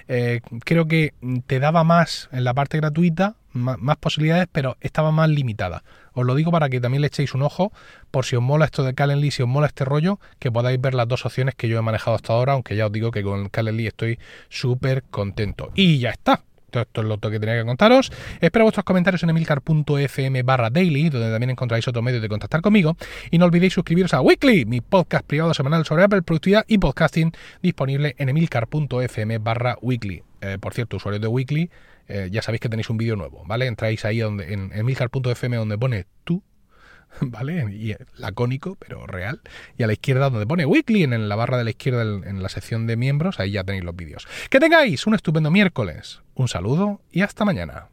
Eh, 0.08 0.40
creo 0.64 0.86
que 0.86 1.14
te 1.46 1.60
daba 1.60 1.84
más 1.84 2.28
en 2.32 2.44
la 2.44 2.54
parte 2.54 2.78
gratuita, 2.78 3.36
más, 3.56 3.96
posibilidades, 3.98 4.48
pero 4.50 4.76
estaba 4.80 5.10
más 5.12 5.28
limitada. 5.28 5.82
Os 6.12 6.24
lo 6.24 6.34
digo 6.34 6.50
para 6.50 6.68
que 6.68 6.80
también 6.80 7.02
le 7.02 7.08
echéis 7.08 7.34
un 7.34 7.42
ojo, 7.42 7.72
por 8.10 8.24
si 8.24 8.36
os 8.36 8.42
mola 8.42 8.64
esto 8.64 8.82
de 8.84 8.94
Calendly, 8.94 9.30
si 9.30 9.42
os 9.42 9.48
mola 9.48 9.66
este 9.66 9.84
rollo, 9.84 10.18
que 10.38 10.50
podáis 10.50 10.80
ver 10.80 10.94
las 10.94 11.08
dos 11.08 11.26
opciones 11.26 11.54
que 11.54 11.68
yo 11.68 11.78
he 11.78 11.82
manejado 11.82 12.16
hasta 12.16 12.32
ahora, 12.32 12.54
aunque 12.54 12.76
ya 12.76 12.86
os 12.86 12.92
digo 12.92 13.10
que 13.10 13.22
con 13.22 13.48
Calendly 13.48 13.86
estoy 13.86 14.18
súper 14.48 15.04
contento. 15.04 15.70
Y 15.74 15.98
ya 15.98 16.10
está. 16.10 16.42
Esto 16.72 17.00
es 17.00 17.06
lo 17.06 17.18
que 17.18 17.40
tenía 17.40 17.56
que 17.56 17.64
contaros. 17.64 18.12
Espero 18.40 18.64
vuestros 18.64 18.84
comentarios 18.84 19.22
en 19.22 19.30
emilcar.fm 19.30 20.42
barra 20.42 20.70
daily, 20.70 21.08
donde 21.08 21.30
también 21.30 21.50
encontráis 21.50 21.86
otro 21.88 22.02
medio 22.02 22.20
de 22.20 22.28
contactar 22.28 22.60
conmigo. 22.60 22.96
Y 23.30 23.38
no 23.38 23.46
olvidéis 23.46 23.72
suscribiros 23.72 24.14
a 24.14 24.20
Weekly, 24.20 24.64
mi 24.66 24.80
podcast 24.80 25.24
privado 25.26 25.54
semanal 25.54 25.84
sobre 25.84 26.04
Apple, 26.04 26.22
productividad 26.22 26.64
y 26.66 26.78
podcasting, 26.78 27.32
disponible 27.62 28.14
en 28.18 28.28
emilcar.fm 28.28 29.38
barra 29.38 29.78
weekly. 29.80 30.22
Eh, 30.40 30.58
por 30.60 30.74
cierto, 30.74 30.98
usuarios 30.98 31.22
de 31.22 31.28
Weekly, 31.28 31.70
eh, 32.08 32.28
ya 32.30 32.42
sabéis 32.42 32.60
que 32.60 32.68
tenéis 32.68 32.90
un 32.90 32.96
vídeo 32.96 33.16
nuevo, 33.16 33.44
¿vale? 33.46 33.66
Entráis 33.66 34.04
ahí 34.04 34.18
donde, 34.18 34.52
en 34.52 34.72
emilcar.fm 34.72 35.56
donde 35.56 35.78
pone 35.78 36.06
tú, 36.24 36.42
¿vale? 37.20 37.66
Y 37.74 37.94
lacónico, 38.16 38.76
pero 38.76 39.06
real. 39.06 39.40
Y 39.76 39.82
a 39.82 39.86
la 39.86 39.92
izquierda 39.92 40.30
donde 40.30 40.46
pone 40.46 40.66
Weekly, 40.66 41.04
en 41.04 41.28
la 41.28 41.36
barra 41.36 41.58
de 41.58 41.64
la 41.64 41.70
izquierda, 41.70 42.02
en 42.02 42.42
la 42.42 42.48
sección 42.48 42.86
de 42.86 42.96
miembros, 42.96 43.40
ahí 43.40 43.52
ya 43.52 43.64
tenéis 43.64 43.84
los 43.84 43.96
vídeos. 43.96 44.26
Que 44.50 44.60
tengáis 44.60 45.06
un 45.06 45.14
estupendo 45.14 45.50
miércoles. 45.50 46.22
Un 46.34 46.48
saludo 46.48 47.00
y 47.10 47.22
hasta 47.22 47.44
mañana. 47.44 47.88